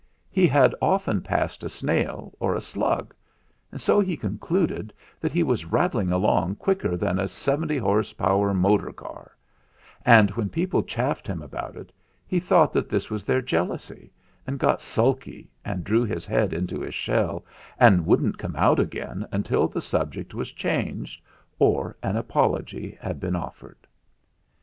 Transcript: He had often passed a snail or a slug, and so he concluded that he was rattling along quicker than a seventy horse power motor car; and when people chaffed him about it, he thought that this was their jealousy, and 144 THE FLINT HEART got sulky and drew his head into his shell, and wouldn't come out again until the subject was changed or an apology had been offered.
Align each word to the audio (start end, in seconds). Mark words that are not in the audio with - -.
He 0.31 0.47
had 0.47 0.73
often 0.81 1.21
passed 1.21 1.63
a 1.63 1.69
snail 1.69 2.33
or 2.39 2.55
a 2.55 2.59
slug, 2.59 3.13
and 3.71 3.79
so 3.79 3.99
he 3.99 4.17
concluded 4.17 4.91
that 5.19 5.31
he 5.31 5.43
was 5.43 5.71
rattling 5.71 6.11
along 6.11 6.55
quicker 6.55 6.97
than 6.97 7.19
a 7.19 7.27
seventy 7.27 7.77
horse 7.77 8.11
power 8.13 8.51
motor 8.51 8.91
car; 8.93 9.37
and 10.03 10.31
when 10.31 10.49
people 10.49 10.81
chaffed 10.81 11.27
him 11.27 11.43
about 11.43 11.75
it, 11.75 11.91
he 12.25 12.39
thought 12.39 12.73
that 12.73 12.89
this 12.89 13.11
was 13.11 13.23
their 13.23 13.43
jealousy, 13.43 14.11
and 14.47 14.59
144 14.59 15.13
THE 15.13 15.21
FLINT 15.21 15.33
HEART 15.35 15.37
got 15.37 15.45
sulky 15.45 15.51
and 15.63 15.83
drew 15.83 16.03
his 16.03 16.25
head 16.25 16.51
into 16.51 16.81
his 16.81 16.95
shell, 16.95 17.45
and 17.79 18.03
wouldn't 18.07 18.39
come 18.39 18.55
out 18.55 18.79
again 18.79 19.27
until 19.31 19.67
the 19.67 19.81
subject 19.81 20.33
was 20.33 20.51
changed 20.51 21.21
or 21.59 21.95
an 22.01 22.17
apology 22.17 22.97
had 23.01 23.19
been 23.19 23.35
offered. 23.35 23.85